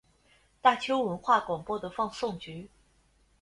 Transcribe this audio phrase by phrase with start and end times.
[0.63, 2.67] 大邱文化广播的放送局。